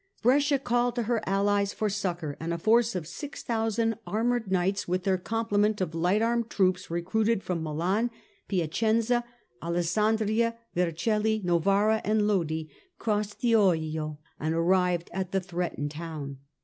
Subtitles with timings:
[0.23, 5.03] Brescia called to her allies for succour, and a force of 6000 armoured knights, with
[5.03, 8.09] their comple ment of light armed troops, recruited from Milan,
[8.47, 9.23] Piacenza,
[9.61, 12.63] Alessandria, Vercelli, Novara and Lodi,
[12.97, 16.37] crossed the Oglio and arrived at the threatened city.